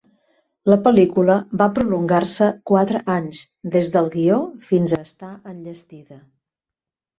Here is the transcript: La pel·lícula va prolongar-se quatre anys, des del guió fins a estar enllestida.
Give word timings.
La 0.71 0.77
pel·lícula 0.85 1.35
va 1.61 1.67
prolongar-se 1.75 2.47
quatre 2.71 3.03
anys, 3.17 3.43
des 3.77 3.93
del 3.99 4.11
guió 4.17 4.41
fins 4.73 4.97
a 4.97 5.03
estar 5.07 5.33
enllestida. 5.55 6.21